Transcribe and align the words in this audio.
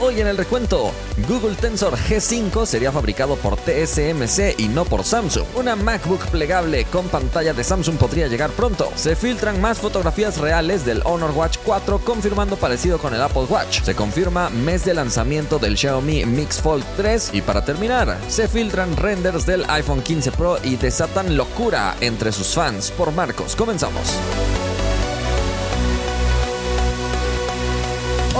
Hoy 0.00 0.20
en 0.20 0.28
el 0.28 0.36
recuento, 0.36 0.92
Google 1.26 1.56
Tensor 1.56 1.96
G5 1.96 2.66
sería 2.66 2.92
fabricado 2.92 3.34
por 3.34 3.56
TSMC 3.56 4.54
y 4.56 4.68
no 4.68 4.84
por 4.84 5.02
Samsung. 5.02 5.44
Una 5.56 5.74
MacBook 5.74 6.24
plegable 6.28 6.84
con 6.84 7.08
pantalla 7.08 7.52
de 7.52 7.64
Samsung 7.64 7.96
podría 7.96 8.28
llegar 8.28 8.50
pronto. 8.50 8.92
Se 8.94 9.16
filtran 9.16 9.60
más 9.60 9.80
fotografías 9.80 10.38
reales 10.38 10.84
del 10.84 11.02
Honor 11.04 11.32
Watch 11.32 11.58
4 11.64 11.98
confirmando 11.98 12.54
parecido 12.54 12.98
con 12.98 13.12
el 13.12 13.20
Apple 13.20 13.46
Watch. 13.50 13.82
Se 13.82 13.96
confirma 13.96 14.50
mes 14.50 14.84
de 14.84 14.94
lanzamiento 14.94 15.58
del 15.58 15.76
Xiaomi 15.76 16.24
Mix 16.26 16.62
Fold 16.62 16.84
3 16.96 17.30
y 17.32 17.42
para 17.42 17.64
terminar, 17.64 18.16
se 18.28 18.46
filtran 18.46 18.96
renders 18.96 19.46
del 19.46 19.68
iPhone 19.68 20.02
15 20.02 20.30
Pro 20.30 20.58
y 20.62 20.76
desatan 20.76 21.36
locura 21.36 21.96
entre 22.00 22.30
sus 22.30 22.54
fans. 22.54 22.92
Por 22.92 23.10
Marcos, 23.10 23.56
comenzamos. 23.56 24.14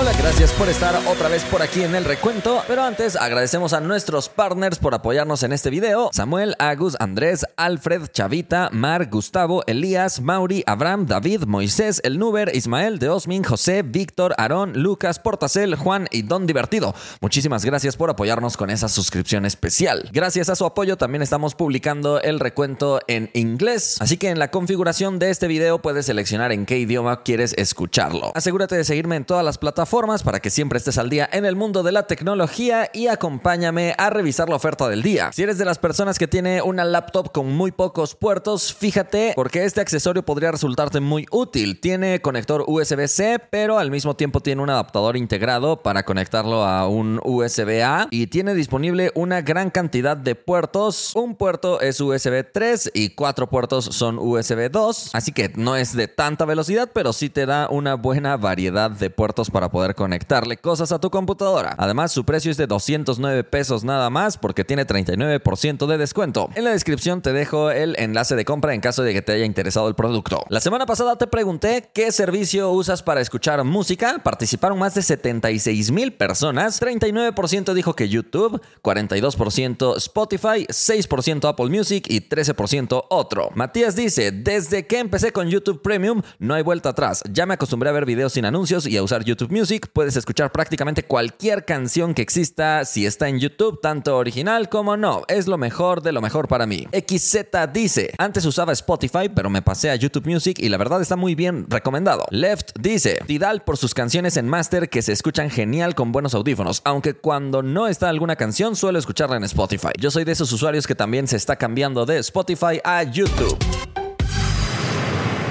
Hola, 0.00 0.12
gracias 0.16 0.52
por 0.52 0.68
estar 0.68 0.94
otra 1.08 1.28
vez 1.28 1.42
por 1.46 1.60
aquí 1.60 1.82
en 1.82 1.96
el 1.96 2.04
recuento. 2.04 2.62
Pero 2.68 2.84
antes 2.84 3.16
agradecemos 3.16 3.72
a 3.72 3.80
nuestros 3.80 4.28
partners 4.28 4.78
por 4.78 4.94
apoyarnos 4.94 5.42
en 5.42 5.52
este 5.52 5.70
video. 5.70 6.10
Samuel, 6.12 6.54
Agus, 6.60 6.96
Andrés, 7.00 7.44
Alfred, 7.56 8.06
Chavita, 8.12 8.70
Mar, 8.70 9.10
Gustavo, 9.10 9.64
Elías, 9.66 10.20
Mauri, 10.20 10.62
Abraham, 10.68 11.06
David, 11.06 11.46
Moisés, 11.46 12.00
El 12.04 12.20
Nuber, 12.20 12.54
Ismael, 12.54 13.00
Deosmin, 13.00 13.42
José, 13.42 13.82
Víctor, 13.82 14.36
Aarón, 14.38 14.80
Lucas, 14.80 15.18
Portacel, 15.18 15.74
Juan 15.74 16.06
y 16.12 16.22
Don 16.22 16.46
Divertido. 16.46 16.94
Muchísimas 17.20 17.64
gracias 17.64 17.96
por 17.96 18.08
apoyarnos 18.08 18.56
con 18.56 18.70
esa 18.70 18.88
suscripción 18.88 19.46
especial. 19.46 20.10
Gracias 20.12 20.48
a 20.48 20.54
su 20.54 20.64
apoyo 20.64 20.96
también 20.96 21.22
estamos 21.22 21.56
publicando 21.56 22.20
el 22.20 22.38
recuento 22.38 23.00
en 23.08 23.30
inglés. 23.34 23.96
Así 23.98 24.16
que 24.16 24.28
en 24.28 24.38
la 24.38 24.52
configuración 24.52 25.18
de 25.18 25.30
este 25.30 25.48
video 25.48 25.82
puedes 25.82 26.06
seleccionar 26.06 26.52
en 26.52 26.66
qué 26.66 26.78
idioma 26.78 27.24
quieres 27.24 27.52
escucharlo. 27.58 28.30
Asegúrate 28.36 28.76
de 28.76 28.84
seguirme 28.84 29.16
en 29.16 29.24
todas 29.24 29.44
las 29.44 29.58
plataformas 29.58 29.87
formas 29.88 30.22
para 30.22 30.40
que 30.40 30.50
siempre 30.50 30.78
estés 30.78 30.98
al 30.98 31.10
día 31.10 31.28
en 31.32 31.44
el 31.44 31.56
mundo 31.56 31.82
de 31.82 31.92
la 31.92 32.06
tecnología 32.06 32.90
y 32.92 33.06
acompáñame 33.08 33.94
a 33.98 34.10
revisar 34.10 34.48
la 34.48 34.56
oferta 34.56 34.88
del 34.88 35.02
día. 35.02 35.30
Si 35.32 35.42
eres 35.42 35.58
de 35.58 35.64
las 35.64 35.78
personas 35.78 36.18
que 36.18 36.28
tiene 36.28 36.62
una 36.62 36.84
laptop 36.84 37.32
con 37.32 37.52
muy 37.52 37.72
pocos 37.72 38.14
puertos, 38.14 38.74
fíjate 38.74 39.32
porque 39.34 39.64
este 39.64 39.80
accesorio 39.80 40.24
podría 40.24 40.50
resultarte 40.50 41.00
muy 41.00 41.26
útil. 41.30 41.80
Tiene 41.80 42.20
conector 42.20 42.64
USB-C, 42.66 43.40
pero 43.50 43.78
al 43.78 43.90
mismo 43.90 44.14
tiempo 44.14 44.40
tiene 44.40 44.62
un 44.62 44.70
adaptador 44.70 45.16
integrado 45.16 45.82
para 45.82 46.04
conectarlo 46.04 46.64
a 46.64 46.88
un 46.88 47.20
USB-A 47.24 48.08
y 48.10 48.26
tiene 48.26 48.54
disponible 48.54 49.10
una 49.14 49.42
gran 49.42 49.70
cantidad 49.70 50.16
de 50.16 50.34
puertos. 50.34 51.12
Un 51.14 51.34
puerto 51.34 51.80
es 51.80 52.00
USB 52.00 52.44
3 52.52 52.90
y 52.94 53.10
cuatro 53.10 53.48
puertos 53.48 53.86
son 53.86 54.18
USB 54.18 54.70
2, 54.70 55.10
así 55.14 55.32
que 55.32 55.52
no 55.56 55.76
es 55.76 55.94
de 55.94 56.08
tanta 56.08 56.44
velocidad, 56.44 56.90
pero 56.92 57.12
sí 57.12 57.30
te 57.30 57.46
da 57.46 57.68
una 57.70 57.94
buena 57.94 58.36
variedad 58.36 58.90
de 58.90 59.10
puertos 59.10 59.50
para 59.50 59.67
poder 59.70 59.94
conectarle 59.94 60.56
cosas 60.56 60.92
a 60.92 60.98
tu 60.98 61.10
computadora. 61.10 61.74
Además, 61.78 62.12
su 62.12 62.24
precio 62.24 62.50
es 62.50 62.56
de 62.56 62.66
209 62.66 63.44
pesos 63.44 63.84
nada 63.84 64.10
más 64.10 64.36
porque 64.38 64.64
tiene 64.64 64.86
39% 64.86 65.86
de 65.86 65.98
descuento. 65.98 66.48
En 66.54 66.64
la 66.64 66.70
descripción 66.70 67.22
te 67.22 67.32
dejo 67.32 67.70
el 67.70 67.94
enlace 67.98 68.36
de 68.36 68.44
compra 68.44 68.74
en 68.74 68.80
caso 68.80 69.02
de 69.02 69.12
que 69.12 69.22
te 69.22 69.32
haya 69.32 69.44
interesado 69.44 69.88
el 69.88 69.94
producto. 69.94 70.44
La 70.48 70.60
semana 70.60 70.86
pasada 70.86 71.16
te 71.16 71.26
pregunté 71.26 71.90
qué 71.92 72.10
servicio 72.12 72.70
usas 72.70 73.02
para 73.02 73.20
escuchar 73.20 73.62
música. 73.64 74.20
Participaron 74.22 74.78
más 74.78 74.94
de 74.94 75.02
76 75.02 75.90
mil 75.90 76.12
personas. 76.12 76.80
39% 76.80 77.74
dijo 77.74 77.94
que 77.94 78.08
YouTube, 78.08 78.60
42% 78.82 79.96
Spotify, 79.98 80.66
6% 80.66 81.48
Apple 81.48 81.66
Music 81.66 82.06
y 82.08 82.28
13% 82.28 83.04
otro. 83.10 83.50
Matías 83.54 83.96
dice, 83.96 84.32
desde 84.32 84.86
que 84.86 84.98
empecé 84.98 85.32
con 85.32 85.48
YouTube 85.48 85.82
Premium 85.82 86.22
no 86.38 86.54
hay 86.54 86.62
vuelta 86.62 86.90
atrás. 86.90 87.22
Ya 87.30 87.46
me 87.46 87.54
acostumbré 87.54 87.90
a 87.90 87.92
ver 87.92 88.06
videos 88.06 88.32
sin 88.32 88.44
anuncios 88.44 88.86
y 88.86 88.96
a 88.96 89.02
usar 89.02 89.24
YouTube 89.24 89.50
Music 89.50 89.57
puedes 89.92 90.16
escuchar 90.16 90.52
prácticamente 90.52 91.02
cualquier 91.02 91.64
canción 91.64 92.14
que 92.14 92.22
exista 92.22 92.84
si 92.84 93.06
está 93.06 93.28
en 93.28 93.40
YouTube, 93.40 93.80
tanto 93.80 94.16
original 94.16 94.68
como 94.68 94.96
no. 94.96 95.24
Es 95.28 95.48
lo 95.48 95.58
mejor 95.58 96.02
de 96.02 96.12
lo 96.12 96.20
mejor 96.20 96.48
para 96.48 96.66
mí. 96.66 96.86
XZ 96.92 97.72
dice, 97.72 98.12
antes 98.18 98.44
usaba 98.44 98.72
Spotify, 98.72 99.28
pero 99.34 99.50
me 99.50 99.62
pasé 99.62 99.90
a 99.90 99.96
YouTube 99.96 100.26
Music 100.26 100.58
y 100.60 100.68
la 100.68 100.76
verdad 100.76 101.02
está 101.02 101.16
muy 101.16 101.34
bien 101.34 101.66
recomendado. 101.68 102.24
Left 102.30 102.70
dice, 102.78 103.18
Tidal 103.26 103.62
por 103.64 103.76
sus 103.76 103.94
canciones 103.94 104.36
en 104.36 104.48
master 104.48 104.88
que 104.88 105.02
se 105.02 105.12
escuchan 105.12 105.50
genial 105.50 105.94
con 105.94 106.12
buenos 106.12 106.34
audífonos, 106.34 106.80
aunque 106.84 107.14
cuando 107.14 107.62
no 107.62 107.88
está 107.88 108.08
alguna 108.08 108.36
canción 108.36 108.76
suelo 108.76 108.98
escucharla 108.98 109.36
en 109.36 109.44
Spotify. 109.44 109.90
Yo 109.98 110.10
soy 110.10 110.24
de 110.24 110.32
esos 110.32 110.52
usuarios 110.52 110.86
que 110.86 110.94
también 110.94 111.26
se 111.26 111.36
está 111.36 111.56
cambiando 111.56 112.06
de 112.06 112.18
Spotify 112.18 112.80
a 112.84 113.02
YouTube. 113.02 113.87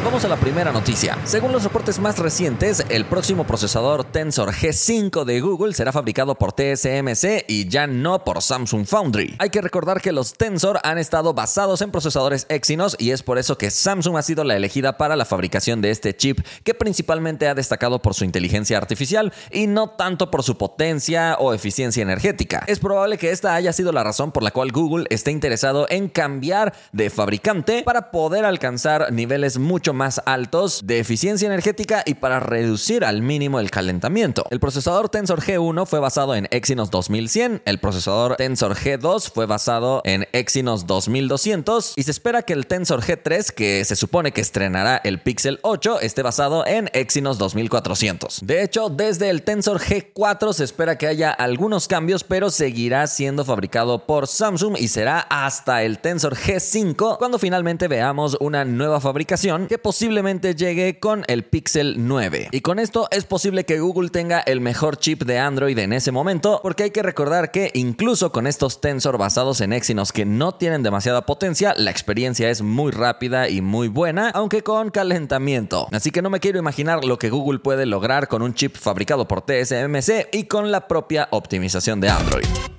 Vamos 0.07 0.23
a 0.23 0.29
la 0.29 0.37
primera 0.37 0.71
noticia. 0.71 1.17
Según 1.25 1.51
los 1.51 1.65
reportes 1.65 1.99
más 1.99 2.17
recientes, 2.17 2.85
el 2.87 3.03
próximo 3.03 3.45
procesador 3.45 4.05
Tensor 4.05 4.53
G5 4.53 5.25
de 5.25 5.41
Google 5.41 5.73
será 5.73 5.91
fabricado 5.91 6.35
por 6.35 6.53
TSMC 6.53 7.43
y 7.49 7.67
ya 7.67 7.87
no 7.87 8.23
por 8.23 8.41
Samsung 8.41 8.85
Foundry. 8.85 9.35
Hay 9.37 9.49
que 9.49 9.59
recordar 9.59 9.99
que 9.99 10.13
los 10.13 10.35
Tensor 10.35 10.79
han 10.83 10.97
estado 10.97 11.33
basados 11.33 11.81
en 11.81 11.91
procesadores 11.91 12.45
Exynos 12.47 12.95
y 12.97 13.11
es 13.11 13.21
por 13.21 13.37
eso 13.37 13.57
que 13.57 13.69
Samsung 13.69 14.15
ha 14.15 14.21
sido 14.21 14.45
la 14.45 14.55
elegida 14.55 14.97
para 14.97 15.17
la 15.17 15.25
fabricación 15.25 15.81
de 15.81 15.91
este 15.91 16.15
chip 16.15 16.39
que 16.63 16.73
principalmente 16.73 17.49
ha 17.49 17.53
destacado 17.53 18.01
por 18.01 18.13
su 18.13 18.23
inteligencia 18.23 18.77
artificial 18.77 19.33
y 19.51 19.67
no 19.67 19.89
tanto 19.89 20.31
por 20.31 20.41
su 20.41 20.57
potencia 20.57 21.35
o 21.37 21.53
eficiencia 21.53 22.01
energética. 22.01 22.63
Es 22.67 22.79
probable 22.79 23.17
que 23.17 23.31
esta 23.31 23.55
haya 23.55 23.73
sido 23.73 23.91
la 23.91 24.05
razón 24.05 24.31
por 24.31 24.43
la 24.43 24.51
cual 24.51 24.71
Google 24.71 25.05
esté 25.09 25.31
interesado 25.31 25.85
en 25.89 26.07
cambiar 26.07 26.73
de 26.93 27.09
fabricante 27.09 27.83
para 27.83 28.09
poder 28.09 28.45
alcanzar 28.45 29.11
niveles 29.11 29.57
mucho 29.57 29.93
más 29.93 29.96
altos 30.25 30.85
de 30.85 30.99
eficiencia 30.99 31.47
energética 31.47 32.03
y 32.05 32.15
para 32.15 32.39
reducir 32.39 33.03
al 33.03 33.21
mínimo 33.21 33.59
el 33.59 33.71
calentamiento. 33.71 34.45
El 34.49 34.59
procesador 34.59 35.09
Tensor 35.09 35.41
G1 35.41 35.85
fue 35.85 35.99
basado 35.99 36.35
en 36.35 36.47
Exynos 36.51 36.91
2100, 36.91 37.61
el 37.65 37.79
procesador 37.79 38.35
Tensor 38.35 38.75
G2 38.75 39.31
fue 39.31 39.45
basado 39.45 40.01
en 40.05 40.27
Exynos 40.33 40.85
2200 40.85 41.93
y 41.95 42.03
se 42.03 42.11
espera 42.11 42.43
que 42.43 42.53
el 42.53 42.67
Tensor 42.67 43.01
G3, 43.01 43.51
que 43.51 43.83
se 43.85 43.95
supone 43.95 44.31
que 44.31 44.41
estrenará 44.41 45.01
el 45.03 45.19
Pixel 45.19 45.59
8, 45.63 46.01
esté 46.01 46.21
basado 46.21 46.65
en 46.65 46.89
Exynos 46.93 47.37
2400. 47.37 48.41
De 48.43 48.63
hecho, 48.63 48.89
desde 48.89 49.29
el 49.29 49.43
Tensor 49.43 49.79
G4 49.79 50.53
se 50.53 50.63
espera 50.63 50.97
que 50.97 51.07
haya 51.07 51.31
algunos 51.31 51.87
cambios, 51.87 52.23
pero 52.23 52.49
seguirá 52.49 53.07
siendo 53.07 53.45
fabricado 53.45 54.05
por 54.05 54.27
Samsung 54.27 54.77
y 54.77 54.87
será 54.89 55.19
hasta 55.21 55.83
el 55.83 55.99
Tensor 55.99 56.35
G5 56.35 57.17
cuando 57.17 57.39
finalmente 57.39 57.87
veamos 57.87 58.37
una 58.39 58.65
nueva 58.65 58.99
fabricación 58.99 59.67
que 59.67 59.77
posiblemente 59.87 60.53
llegue 60.53 60.99
con 60.99 61.23
el 61.29 61.45
Pixel 61.45 61.95
9. 62.05 62.49
Y 62.51 62.59
con 62.59 62.77
esto 62.77 63.07
es 63.09 63.23
posible 63.23 63.63
que 63.63 63.79
Google 63.79 64.09
tenga 64.09 64.41
el 64.41 64.59
mejor 64.59 64.97
chip 64.97 65.23
de 65.23 65.39
Android 65.39 65.79
en 65.79 65.93
ese 65.93 66.11
momento, 66.11 66.59
porque 66.61 66.83
hay 66.83 66.91
que 66.91 67.03
recordar 67.03 67.51
que 67.51 67.71
incluso 67.73 68.33
con 68.33 68.47
estos 68.47 68.81
Tensor 68.81 69.17
basados 69.17 69.61
en 69.61 69.71
Exynos 69.71 70.11
que 70.11 70.25
no 70.25 70.55
tienen 70.55 70.83
demasiada 70.83 71.25
potencia, 71.25 71.73
la 71.77 71.89
experiencia 71.89 72.49
es 72.49 72.61
muy 72.61 72.91
rápida 72.91 73.47
y 73.47 73.61
muy 73.61 73.87
buena, 73.87 74.29
aunque 74.31 74.61
con 74.61 74.89
calentamiento. 74.89 75.87
Así 75.93 76.11
que 76.11 76.21
no 76.21 76.29
me 76.29 76.41
quiero 76.41 76.59
imaginar 76.59 77.05
lo 77.05 77.17
que 77.17 77.29
Google 77.29 77.59
puede 77.59 77.85
lograr 77.85 78.27
con 78.27 78.41
un 78.41 78.55
chip 78.55 78.75
fabricado 78.75 79.25
por 79.25 79.43
TSMC 79.43 80.27
y 80.33 80.47
con 80.47 80.69
la 80.69 80.89
propia 80.89 81.29
optimización 81.31 82.01
de 82.01 82.09
Android. 82.09 82.76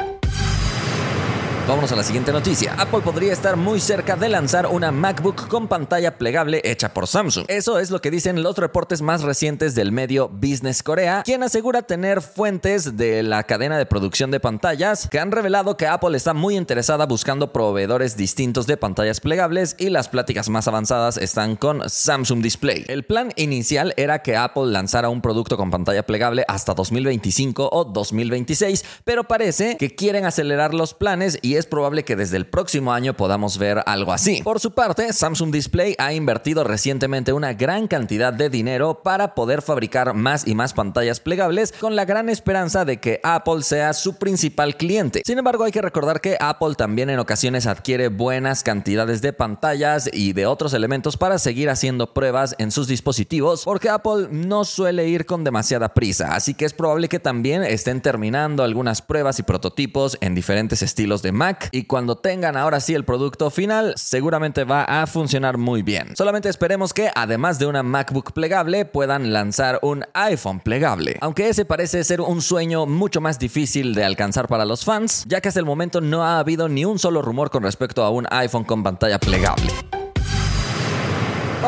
Vámonos 1.69 1.93
a 1.93 1.97
la 1.97 2.03
siguiente 2.03 2.33
noticia. 2.33 2.75
Apple 2.79 3.01
podría 3.01 3.31
estar 3.31 3.59
muy 3.59 3.79
cerca 3.79 4.17
de 4.17 4.31
lanzar 4.31 4.67
una 4.69 4.91
MacBook 4.91 5.49
con 5.49 5.69
pantalla 5.69 6.17
plegable 6.17 6.63
hecha 6.65 6.95
por 6.95 7.07
Samsung. 7.07 7.45
Eso 7.47 7.79
es 7.79 7.91
lo 7.91 8.01
que 8.01 8.11
dicen 8.11 8.43
los 8.43 8.57
reportes 8.57 9.03
más 9.03 9.21
recientes 9.21 9.75
del 9.75 9.93
medio 9.93 10.31
Business 10.31 10.83
Korea, 10.83 11.25
quien 11.27 11.43
asegura 11.43 11.83
tener 11.83 12.23
fuentes 12.23 12.97
de 12.97 13.23
la 13.23 13.43
cadena 13.43 13.77
de 13.77 13.85
producción 13.85 14.31
de 14.31 14.41
pantallas 14.41 15.09
que 15.11 15.21
han 15.21 15.31
revelado 15.31 15.77
que 15.77 15.87
Apple 15.87 16.17
está 16.17 16.33
muy 16.33 16.57
interesada 16.57 17.05
buscando 17.05 17.53
proveedores 17.53 18.17
distintos 18.17 18.67
de 18.67 18.79
pantallas 18.79 19.21
plegables 19.21 19.77
y 19.79 19.91
las 19.91 20.09
pláticas 20.09 20.49
más 20.49 20.69
avanzadas 20.69 21.19
están 21.19 21.55
con 21.57 21.83
Samsung 21.87 22.41
Display. 22.41 22.87
El 22.89 23.05
plan 23.05 23.31
inicial 23.37 23.93
era 23.99 24.21
que 24.21 24.37
Apple 24.39 24.69
lanzara 24.69 25.11
un 25.11 25.21
producto 25.21 25.59
con 25.59 25.71
pantalla 25.71 26.07
plegable 26.07 26.47
hasta 26.49 26.73
2025 26.73 27.69
o 27.71 27.85
2026, 27.85 28.87
pero 29.05 29.25
parece 29.25 29.77
que 29.77 29.95
quieren 29.95 30.25
acelerar 30.25 30.73
los 30.73 30.95
planes 30.95 31.39
y 31.43 31.58
es 31.59 31.67
probable 31.67 32.05
que 32.05 32.17
desde 32.17 32.37
el 32.37 32.47
próximo 32.47 32.93
año 32.93 33.15
podamos 33.15 33.59
ver 33.59 33.83
algo 33.87 34.13
así. 34.13 34.43
Por 34.43 34.61
su 34.61 34.73
parte, 34.73 35.13
Samsung 35.13 35.53
Display 35.53 35.95
ha 35.99 36.13
invertido 36.13 36.65
recientemente 36.65 37.33
una 37.33 37.53
gran 37.53 37.89
cantidad 37.89 38.33
de 38.33 38.51
dinero 38.51 39.03
para 39.03 39.35
poder 39.35 39.63
fabricar 39.63 40.15
más 40.15 40.47
y 40.47 40.55
más 40.55 40.75
pantallas 40.75 41.21
plegables 41.21 41.73
con 41.73 41.97
la 41.97 42.05
gran 42.05 42.29
esperanza 42.29 42.85
de 42.85 42.99
que 42.99 43.21
Apple 43.23 43.63
sea 43.63 43.93
su 43.93 44.17
principal 44.17 44.77
cliente. 44.77 45.23
Sin 45.25 45.39
embargo, 45.39 45.65
hay 45.65 45.73
que 45.73 45.83
recordar 45.83 46.21
que 46.21 46.37
Apple 46.41 46.75
también 46.77 47.11
en 47.11 47.19
ocasiones 47.19 47.67
adquiere 47.67 48.09
buenas 48.09 48.63
cantidades 48.63 49.23
de 49.23 49.33
pantallas 49.33 50.09
y 50.13 50.33
de 50.33 50.47
otros 50.47 50.75
elementos 50.75 51.17
para 51.17 51.39
seguir 51.39 51.71
haciendo 51.71 52.13
pruebas 52.13 52.55
en 52.59 52.71
sus 52.71 52.89
dispositivos 52.89 53.65
porque 53.65 53.89
Apple 53.89 54.29
no 54.31 54.65
suele 54.65 55.09
ir 55.09 55.27
con 55.27 55.45
demasiada 55.45 55.95
prisa, 55.95 56.35
así 56.35 56.55
que 56.55 56.65
es 56.65 56.73
probable 56.73 57.09
que 57.09 57.19
también 57.19 57.63
estén 57.63 58.01
terminando 58.01 58.63
algunas 58.63 59.03
pruebas 59.03 59.39
y 59.39 59.43
prototipos 59.43 60.19
en 60.21 60.35
diferentes 60.35 60.83
estilos 60.83 61.23
de 61.23 61.33
Mac 61.33 61.48
Y 61.71 61.85
cuando 61.85 62.17
tengan 62.17 62.57
ahora 62.57 62.81
sí 62.81 62.95
el 62.95 63.05
producto 63.05 63.51
final, 63.51 63.95
seguramente 63.97 64.65
va 64.65 64.85
a 64.85 65.07
funcionar 65.07 65.59
muy 65.59 65.83
bien. 65.83 66.17
Solamente 66.17 66.49
esperemos 66.49 66.93
que 66.93 67.11
además 67.15 67.59
de 67.59 67.67
una 67.67 67.83
MacBook 67.83 68.33
plegable 68.33 68.85
puedan 68.85 69.33
lanzar 69.33 69.79
un 69.83 70.05
iPhone 70.15 70.61
plegable. 70.61 71.17
Aunque 71.21 71.49
ese 71.49 71.65
parece 71.65 72.05
ser 72.05 72.21
un 72.21 72.43
sueño 72.43 72.87
mucho 72.87 73.21
más 73.21 73.39
difícil 73.39 73.95
de 73.95 74.05
alcanzar 74.05 74.49
para 74.49 74.65
los 74.65 74.85
fans, 74.85 75.25
ya 75.27 75.41
que 75.41 75.49
hasta 75.49 75.61
el 75.61 75.67
momento 75.67 76.01
no 76.01 76.25
ha 76.25 76.39
habido 76.39 76.69
ni 76.69 76.85
un 76.85 76.99
solo 76.99 77.23
rumor 77.23 77.51
con 77.51 77.63
respecto 77.63 78.05
a 78.05 78.11
un 78.11 78.27
iPhone 78.31 78.65
con 78.65 78.83
pantalla 78.83 79.19
plegable. 79.19 79.73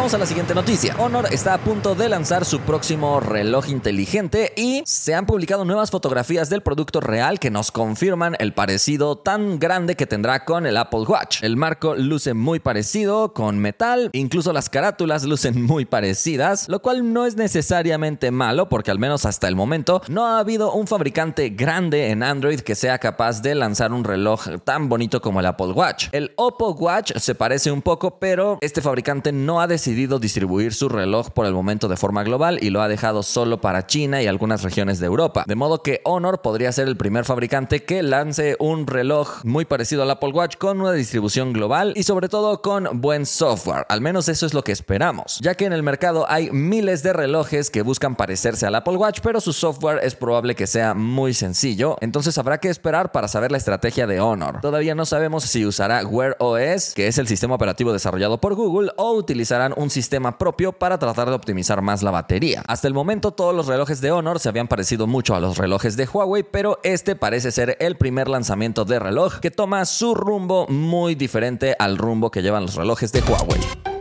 Vamos 0.00 0.14
a 0.14 0.19
la 0.19 0.25
siguiente 0.25 0.55
noticia. 0.55 0.97
Honor 0.99 1.26
está 1.31 1.52
a 1.52 1.58
punto 1.58 1.94
de 1.94 2.08
lanzar 2.08 2.47
su 2.47 2.61
próximo 2.61 3.20
reloj 3.20 3.69
inteligente 3.69 4.55
y 4.56 4.82
se 4.87 5.14
han 5.14 5.26
publicado 5.26 5.67
nuevas 5.67 5.91
fotografías 5.91 6.49
del 6.49 6.62
producto 6.62 7.02
real 7.02 7.38
que 7.38 7.50
nos 7.50 7.70
confirman 7.70 8.35
el 8.38 8.55
parecido 8.55 9.19
tan 9.19 9.58
grande 9.58 9.97
que 9.97 10.06
tendrá 10.06 10.47
con 10.47 10.64
el 10.64 10.79
Apple 10.79 11.00
Watch. 11.00 11.43
El 11.43 11.58
marco 11.58 11.97
luce 11.97 12.32
muy 12.32 12.61
parecido 12.61 13.35
con 13.35 13.58
metal, 13.58 14.08
incluso 14.14 14.55
las 14.55 14.70
carátulas 14.70 15.25
lucen 15.25 15.62
muy 15.67 15.85
parecidas, 15.85 16.67
lo 16.70 16.81
cual 16.81 17.12
no 17.12 17.26
es 17.26 17.37
necesariamente 17.37 18.31
malo 18.31 18.70
porque 18.70 18.91
al 18.91 18.99
menos 18.99 19.26
hasta 19.26 19.49
el 19.49 19.55
momento 19.55 20.00
no 20.08 20.25
ha 20.25 20.38
habido 20.38 20.73
un 20.73 20.87
fabricante 20.87 21.50
grande 21.50 22.08
en 22.08 22.23
Android 22.23 22.61
que 22.61 22.75
sea 22.75 22.97
capaz 22.97 23.43
de 23.43 23.55
lanzar 23.55 23.93
un 23.93 24.05
reloj 24.05 24.47
tan 24.64 24.88
bonito 24.88 25.20
como 25.20 25.41
el 25.41 25.47
Apple 25.47 25.73
Watch. 25.73 26.08
El 26.12 26.32
Oppo 26.37 26.70
Watch 26.70 27.12
se 27.19 27.35
parece 27.35 27.70
un 27.70 27.82
poco, 27.82 28.19
pero 28.19 28.56
este 28.62 28.81
fabricante 28.81 29.31
no 29.31 29.61
ha 29.61 29.67
decidido 29.67 29.90
decidido 29.91 30.21
distribuir 30.21 30.73
su 30.73 30.89
reloj 30.89 31.31
por 31.31 31.47
el 31.47 31.53
momento 31.53 31.89
de 31.89 31.97
forma 31.97 32.23
global 32.23 32.61
y 32.63 32.71
lo 32.71 32.81
ha 32.81 32.87
dejado 32.87 33.25
solo 33.25 33.61
para 33.61 33.89
China 33.89 34.23
y 34.23 34.29
algunas 34.29 34.63
regiones 34.63 35.01
de 35.01 35.07
Europa. 35.07 35.43
De 35.49 35.57
modo 35.57 35.83
que 35.83 36.01
Honor 36.05 36.43
podría 36.43 36.71
ser 36.71 36.87
el 36.87 36.97
primer 36.97 37.25
fabricante 37.25 37.83
que 37.83 38.05
lance 38.05 38.57
un 38.61 38.87
reloj 38.87 39.45
muy 39.45 39.65
parecido 39.65 40.05
al 40.05 40.11
Apple 40.13 40.31
Watch 40.31 40.59
con 40.59 40.81
una 40.81 40.93
distribución 40.93 41.53
global 41.53 41.93
y 41.97 42.05
sobre 42.05 42.29
todo 42.29 42.63
con 42.63 43.01
buen 43.01 43.27
software. 43.27 43.85
Al 43.89 44.01
menos 44.01 44.29
eso 44.29 44.47
es 44.47 44.55
lo 44.55 44.63
que 44.63 44.71
esperamos, 44.71 45.41
ya 45.43 45.57
que 45.57 45.65
en 45.65 45.73
el 45.73 45.83
mercado 45.83 46.25
hay 46.29 46.53
miles 46.53 47.03
de 47.03 47.13
relojes 47.13 47.69
que 47.69 47.83
buscan 47.83 48.15
parecerse 48.15 48.67
al 48.67 48.77
Apple 48.77 48.97
Watch, 48.97 49.19
pero 49.25 49.41
su 49.41 49.53
software 49.53 50.05
es 50.05 50.15
probable 50.15 50.55
que 50.55 50.69
sea 50.69 50.95
muy 50.95 51.35
sencillo, 51.35 51.97
entonces 52.01 52.39
habrá 52.39 52.59
que 52.59 52.69
esperar 52.69 53.11
para 53.11 53.27
saber 53.27 53.51
la 53.51 53.59
estrategia 53.59 54.07
de 54.07 54.21
Honor. 54.21 54.61
Todavía 54.61 54.95
no 54.95 55.05
sabemos 55.05 55.43
si 55.43 55.67
usará 55.67 56.07
Wear 56.07 56.37
OS, 56.39 56.95
que 56.95 57.09
es 57.09 57.19
el 57.19 57.27
sistema 57.27 57.57
operativo 57.57 57.93
desarrollado 57.93 58.41
por 58.41 58.55
Google, 58.55 58.93
o 58.97 59.15
utilizarán 59.15 59.75
un 59.81 59.91
sistema 59.91 60.38
propio 60.38 60.73
para 60.73 60.99
tratar 60.99 61.29
de 61.29 61.35
optimizar 61.35 61.82
más 61.82 62.03
la 62.03 62.11
batería. 62.11 62.62
Hasta 62.67 62.88
el 62.88 62.94
momento 62.94 63.32
todos 63.32 63.55
los 63.55 63.67
relojes 63.67 64.00
de 64.00 64.12
Honor 64.12 64.38
se 64.38 64.49
habían 64.49 64.69
parecido 64.69 65.06
mucho 65.06 65.35
a 65.35 65.41
los 65.41 65.59
relojes 65.59 65.97
de 65.97 66.06
Huawei, 66.06 66.43
pero 66.43 66.79
este 66.82 67.17
parece 67.17 67.50
ser 67.50 67.77
el 67.81 67.97
primer 67.97 68.29
lanzamiento 68.29 68.85
de 68.85 68.99
reloj 68.99 69.41
que 69.41 69.50
toma 69.50 69.85
su 69.85 70.15
rumbo 70.15 70.67
muy 70.69 71.15
diferente 71.15 71.75
al 71.79 71.99
rumbo 71.99 72.31
que 72.31 72.43
llevan 72.43 72.62
los 72.62 72.75
relojes 72.75 73.12
de 73.12 73.21
Huawei. 73.23 74.00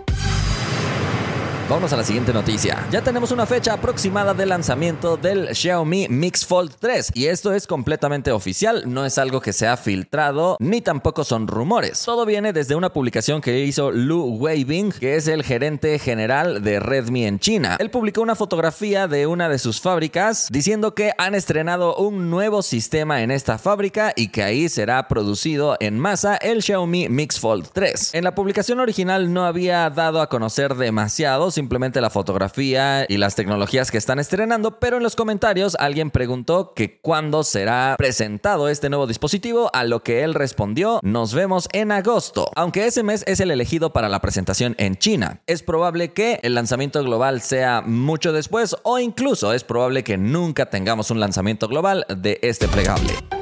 Vamos 1.70 1.94
a 1.94 1.98
la 1.98 2.04
siguiente 2.04 2.34
noticia. 2.34 2.84
Ya 2.90 3.04
tenemos 3.04 3.32
una 3.32 3.46
fecha 3.46 3.74
aproximada 3.74 4.34
de 4.34 4.48
lanzamiento 4.48 5.18
del 5.18 5.56
Xiaomi 5.56 6.08
Mix 6.10 6.44
Fold 6.44 6.74
3 6.80 7.12
y 7.14 7.28
esto 7.28 7.54
es 7.54 7.68
completamente 7.68 8.32
oficial, 8.32 8.86
no 8.88 9.06
es 9.06 9.20
algo 9.20 9.40
que 9.40 9.54
se 9.54 9.68
ha 9.68 9.78
filtrado 9.78 10.58
ni 10.60 10.82
tampoco 10.82 11.24
son 11.24 11.48
rumores. 11.48 12.02
Todo 12.04 12.26
viene 12.26 12.54
desde 12.54 12.74
una 12.74 12.92
publicación 12.92 13.40
que 13.40 13.60
hizo 13.60 13.92
Lu 13.92 14.24
Weibing, 14.24 14.94
que 14.94 15.16
es 15.16 15.28
el 15.28 15.44
gerente 15.44 16.00
general 16.00 16.64
de 16.64 16.80
Redmi 16.80 17.28
en 17.28 17.38
China. 17.38 17.78
Él 17.80 17.92
publicó 17.92 18.22
una 18.24 18.34
fotografía 18.34 19.08
de 19.08 19.28
una 19.28 19.48
de 19.48 19.60
sus 19.60 19.80
fábricas 19.80 20.48
diciendo 20.50 20.96
que 20.96 21.12
han 21.20 21.36
estrenado 21.36 21.96
un 21.98 22.32
nuevo 22.32 22.64
sistema 22.64 23.22
en 23.22 23.30
esta 23.30 23.60
fábrica 23.60 24.12
y 24.16 24.30
que 24.30 24.42
ahí 24.42 24.70
será 24.70 25.08
producido 25.08 25.78
en 25.80 26.00
masa 26.00 26.36
el 26.36 26.64
Xiaomi 26.64 27.10
Mix 27.10 27.40
Fold 27.40 27.68
3. 27.72 28.16
En 28.16 28.24
la 28.24 28.34
publicación 28.34 28.80
original 28.80 29.32
no 29.32 29.46
había 29.46 29.88
dado 29.92 30.20
a 30.20 30.30
conocer 30.30 30.74
demasiado, 30.74 31.52
simplemente 31.60 32.00
la 32.00 32.10
fotografía 32.10 33.06
y 33.10 33.18
las 33.18 33.36
tecnologías 33.36 33.92
que 33.92 33.98
están 33.98 34.18
estrenando, 34.18 34.80
pero 34.80 34.96
en 34.96 35.04
los 35.04 35.18
comentarios 35.18 35.76
alguien 35.78 36.10
preguntó 36.10 36.74
que 36.74 37.02
cuándo 37.02 37.44
será 37.44 37.96
presentado 37.98 38.70
este 38.70 38.90
nuevo 38.90 39.08
dispositivo, 39.08 39.70
a 39.74 39.84
lo 39.84 40.02
que 40.02 40.24
él 40.24 40.36
respondió, 40.36 41.02
nos 41.04 41.34
vemos 41.34 41.68
en 41.74 41.92
agosto, 41.92 42.50
aunque 42.56 42.88
ese 42.88 43.04
mes 43.04 43.26
es 43.28 43.42
el 43.42 43.52
elegido 43.52 43.92
para 43.92 44.08
la 44.08 44.22
presentación 44.22 44.74
en 44.78 44.96
China. 44.96 45.42
Es 45.48 45.62
probable 45.62 46.14
que 46.14 46.40
el 46.44 46.56
lanzamiento 46.56 47.04
global 47.04 47.42
sea 47.42 47.82
mucho 47.82 48.32
después 48.32 48.78
o 48.84 48.98
incluso 48.98 49.52
es 49.52 49.66
probable 49.66 50.06
que 50.06 50.18
nunca 50.18 50.68
tengamos 50.68 51.12
un 51.12 51.20
lanzamiento 51.20 51.68
global 51.68 52.06
de 52.08 52.40
este 52.42 52.70
plegable. 52.70 53.39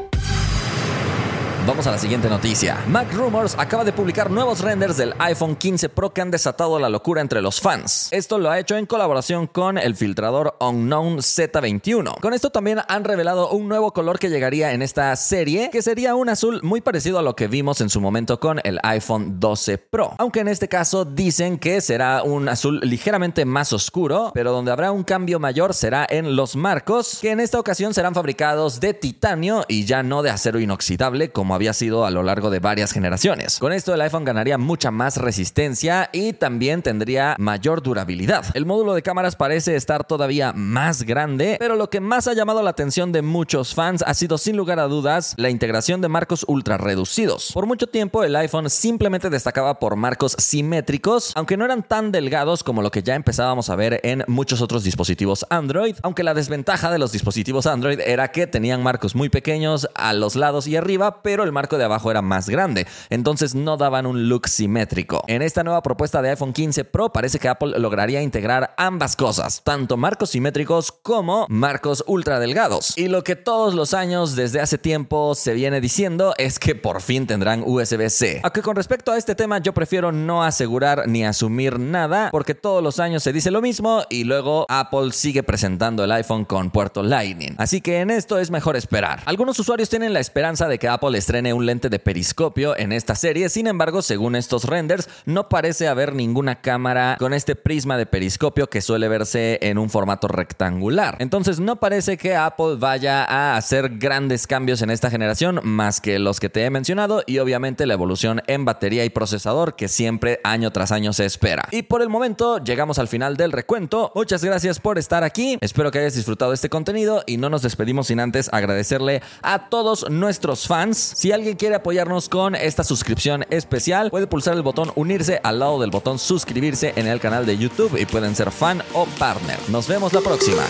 Vamos 1.68 1.86
a 1.86 1.92
la 1.92 1.98
siguiente 1.98 2.30
noticia. 2.30 2.78
Mac 2.88 3.12
Rumors 3.12 3.54
acaba 3.60 3.84
de 3.84 3.92
publicar 3.92 4.31
nuevos 4.31 4.62
renders 4.62 4.96
del 4.96 5.14
iPhone 5.19 5.58
15 5.58 5.90
Pro 5.90 6.14
que 6.14 6.22
han 6.22 6.31
desatado 6.31 6.80
la 6.80 6.88
locura 6.88 7.19
entre 7.19 7.42
los 7.42 7.60
fans. 7.60 8.08
Esto 8.12 8.38
lo 8.38 8.50
ha 8.50 8.58
hecho 8.58 8.78
en 8.78 8.86
colaboración 8.86 9.48
con 9.48 9.78
el 9.78 9.94
filtrador 9.94 10.56
Unknown 10.62 11.18
Z21. 11.18 12.22
Con 12.22 12.34
esto 12.34 12.52
también 12.52 12.80
han 12.88 13.04
revelado 13.04 13.50
un 13.50 13.68
nuevo 13.68 13.92
color 13.92 14.18
que 14.18 14.30
llegaría 14.30 14.72
en 14.72 14.81
esta 14.81 15.14
serie, 15.18 15.69
que 15.69 15.81
sería 15.81 16.16
un 16.16 16.30
azul 16.30 16.62
muy 16.64 16.80
parecido 16.80 17.19
a 17.19 17.22
lo 17.22 17.36
que 17.36 17.50
vimos 17.50 17.81
en 17.81 17.90
su 17.90 18.00
momento 18.00 18.40
con 18.40 18.62
el 18.64 18.80
iPhone 18.84 19.38
12 19.38 19.78
Pro. 19.78 20.16
Aunque 20.19 20.40
en 20.40 20.48
este 20.48 20.69
caso 20.69 21.04
dicen 21.04 21.58
que 21.60 21.81
será 21.81 22.24
un 22.24 22.48
azul 22.48 22.80
ligeramente 22.81 23.44
más 23.44 23.74
oscuro, 23.74 24.31
pero 24.34 24.54
donde 24.54 24.72
habrá 24.72 24.94
un 24.94 25.04
cambio 25.04 25.38
mayor 25.38 25.74
será 25.74 26.08
en 26.10 26.38
los 26.38 26.56
marcos, 26.56 27.19
que 27.22 27.31
en 27.31 27.42
esta 27.42 27.60
ocasión 27.60 27.94
serán 27.94 28.14
fabricados 28.14 28.80
de 28.80 28.94
titanio 28.94 29.66
y 29.68 29.84
ya 29.84 30.02
no 30.02 30.24
de 30.24 30.30
acero 30.30 30.62
inoxidable 30.62 31.30
como 31.30 31.56
había 31.57 31.74
sido 31.74 32.06
a 32.06 32.12
lo 32.12 32.24
largo 32.24 32.50
de 32.50 32.59
varias 32.59 32.94
generaciones. 32.94 33.59
Con 33.59 33.74
esto 33.74 33.94
el 33.94 34.01
iPhone 34.01 34.24
ganaría 34.24 34.57
mucha 34.57 34.92
más 34.92 35.18
resistencia 35.18 36.09
y 36.13 36.33
también 36.33 36.81
tendría 36.81 37.36
mayor 37.38 37.83
durabilidad. 37.83 38.45
El 38.54 38.65
módulo 38.65 38.94
de 38.94 39.01
cámaras 39.01 39.36
parece 39.36 39.75
estar 39.75 40.06
todavía 40.06 40.54
más 40.54 41.04
grande, 41.04 41.57
pero 41.59 41.75
lo 41.75 41.89
que 41.89 42.00
más 42.00 42.27
ha 42.27 42.33
llamado 42.33 42.63
la 42.63 42.69
atención 42.69 43.12
de 43.12 43.21
muchos 43.21 43.74
fans 43.74 44.04
ha 44.06 44.13
sido 44.13 44.38
sin 44.38 44.56
lugar 44.56 44.80
a 44.80 44.88
dudas 44.88 45.33
la 45.38 45.50
integración 45.50 46.00
de 46.00 46.07
marcos 46.07 46.45
ultra 46.48 46.77
reducidos. 46.77 47.51
Por 47.54 47.65
mucho 47.65 47.88
tiempo 47.88 48.24
el 48.24 48.36
iPhone 48.36 48.69
simplemente 48.69 49.30
destacaba 49.30 49.80
por 49.80 49.95
marcos 49.95 50.36
simétricos, 50.38 51.33
aunque 51.36 51.57
no 51.57 51.65
eran 51.65 51.83
tan 51.83 52.12
delgados 52.12 52.63
como 52.63 52.81
lo 52.81 52.92
que 52.92 53.04
ya 53.04 53.15
empezábamos 53.15 53.69
a 53.69 53.75
ver 53.75 54.00
en 54.04 54.24
muchos 54.27 54.62
otros 54.62 54.83
dispositivos 54.83 55.45
Android, 55.50 55.95
aunque 56.04 56.24
la 56.24 56.33
desventaja 56.33 56.92
de 56.92 57.00
los 57.00 57.12
dispositivos 57.12 57.65
Android 57.65 58.00
era 58.00 58.31
que 58.31 58.48
tenían 58.48 58.83
marcos 58.83 59.15
muy 59.15 59.30
pequeños 59.30 59.89
a 59.95 60.13
los 60.13 60.36
lados 60.36 60.68
y 60.68 60.75
arriba, 60.75 61.21
pero 61.24 61.44
el 61.48 61.54
marco 61.54 61.78
de 61.78 61.86
abajo 61.86 62.12
era 62.12 62.22
más 62.22 62.50
grande, 62.50 62.86
entonces 63.10 63.56
no 63.56 63.78
daban 63.78 64.06
un 64.06 64.30
look 64.30 64.48
simétrico. 64.48 65.24
En 65.28 65.42
esta 65.42 65.64
nueva 65.64 65.82
propuesta 65.82 66.22
de 66.22 66.30
iPhone 66.30 66.54
15 66.54 66.86
Pro 66.86 67.12
parece 67.12 67.40
que 67.40 67.48
Apple 67.48 67.80
lograría 67.80 68.22
integrar 68.22 68.76
ambas 68.78 69.16
cosas, 69.16 69.62
tanto 69.64 69.98
marcos 69.98 70.30
simétricos 70.30 70.92
como 70.92 71.48
marcos 71.50 72.04
ultra 72.08 72.40
delgados. 72.40 72.98
Y 72.98 73.08
lo 73.08 73.24
que 73.24 73.36
todos 73.36 73.74
los 73.74 73.94
años 73.94 74.36
desde 74.36 74.60
hace 74.60 74.78
tiempo 74.78 75.34
se 75.36 75.54
viene 75.54 75.82
diciendo 75.82 76.33
es 76.38 76.60
que 76.60 76.76
por 76.76 77.02
fin 77.02 77.28
tendrán 77.28 77.64
USB-C. 77.66 78.42
Aunque 78.44 78.62
con 78.62 78.76
respecto 78.76 79.12
a 79.12 79.18
este 79.18 79.36
tema 79.36 79.60
yo 79.60 79.74
prefiero 79.74 80.12
no 80.12 80.44
asegurar 80.44 81.07
ni 81.07 81.26
asumir 81.26 81.80
nada 81.80 82.30
porque 82.31 82.56
todos 82.56 82.83
los 82.83 83.00
años 83.00 83.24
se 83.24 83.33
dice 83.33 83.52
lo 83.52 83.62
mismo 83.62 84.04
y 84.10 84.24
luego 84.24 84.66
Apple 84.69 85.12
sigue 85.12 85.44
presentando 85.44 86.04
el 86.04 86.12
iPhone 86.12 86.45
con 86.45 86.69
puerto 86.71 87.04
Lightning. 87.04 87.56
Así 87.57 87.81
que 87.81 88.00
en 88.00 88.12
esto 88.12 88.40
es 88.40 88.52
mejor 88.52 88.76
esperar. 88.76 89.21
Algunos 89.26 89.60
usuarios 89.60 89.90
tienen 89.90 90.14
la 90.14 90.19
esperanza 90.19 90.68
de 90.68 90.80
que 90.80 90.88
Apple 90.88 91.18
estrene 91.38 91.54
un 91.54 91.68
lente 91.68 91.90
de 91.90 92.00
periscopio 92.00 92.76
en 92.76 92.92
esta 92.92 93.14
serie, 93.14 93.50
sin 93.50 93.68
embargo, 93.68 94.02
según 94.02 94.36
estos 94.36 94.64
renders, 94.64 95.08
no 95.26 95.50
parece 95.50 95.88
haber 95.88 96.16
ninguna 96.16 96.62
cámara 96.62 97.16
con 97.20 97.32
este 97.32 97.56
prisma 97.56 97.96
de 97.96 98.08
periscopio 98.08 98.72
que 98.72 98.82
suele 98.82 99.08
verse 99.08 99.60
en 99.62 99.78
un 99.78 99.92
formato 99.92 100.28
rectangular. 100.28 101.18
Entonces 101.20 101.60
no 101.60 101.76
parece 101.76 102.18
que 102.18 102.36
Apple 102.36 102.78
vaya 102.80 103.24
a 103.24 103.56
hacer 103.56 104.00
grandes 104.00 104.48
cambios 104.48 104.82
en 104.82 104.90
esta 104.90 105.12
generación 105.12 105.60
más 105.62 106.02
que 106.02 106.18
los 106.18 106.40
que 106.40 106.50
te 106.50 106.66
he 106.66 106.72
mencionado 106.72 107.22
y 107.28 107.38
obviamente 107.38 107.86
la 107.86 107.94
evolución 107.94 108.42
en 108.48 108.66
batería 108.66 109.06
y 109.06 109.12
procesador 109.12 109.76
que 109.76 109.90
siempre 109.90 110.40
año 110.44 110.72
tras 110.72 110.92
año 110.92 111.14
se 111.14 111.26
espera. 111.26 111.68
Y 111.70 111.84
por 111.84 112.02
el 112.02 112.10
momento 112.10 112.58
llegamos 112.58 112.98
al 112.98 113.10
final 113.10 113.38
del 113.38 113.52
recuento. 113.52 114.12
Muchas 114.16 114.44
gracias 114.44 114.80
por 114.80 114.98
estar 114.98 115.24
aquí. 115.24 115.60
Espero 115.62 115.92
que 115.92 116.00
hayas 116.00 116.16
disfrutado 116.16 116.52
este 116.52 116.70
contenido 116.70 117.22
y 117.28 117.38
no 117.38 117.52
nos 117.52 117.62
despedimos 117.62 118.08
sin 118.08 118.22
antes 118.22 118.50
agradecerle 118.52 119.22
a 119.44 119.70
todos 119.70 120.10
nuestros 120.10 120.66
fans. 120.66 121.14
Si 121.18 121.31
alguien 121.31 121.56
quiere 121.56 121.74
apoyarnos 121.74 122.30
con 122.30 122.54
esta 122.54 122.83
suscripción 122.83 123.44
especial, 123.50 124.12
puede 124.12 124.28
pulsar 124.28 124.54
el 124.54 124.62
botón 124.62 124.92
unirse 124.94 125.40
al 125.42 125.57
lado 125.57 125.81
del 125.81 125.90
botón 125.90 126.19
suscribirse 126.19 126.94
en 126.95 127.07
el 127.07 127.19
canal 127.19 127.47
de 127.47 127.57
YouTube 127.57 128.00
y 128.00 128.06
pueden 128.06 128.36
ser 128.36 128.52
fan 128.52 128.83
o 128.94 129.07
partner. 129.18 129.57
Nos 129.68 129.88
vemos 129.88 130.14
la 130.14 130.21
próxima. 130.21 130.62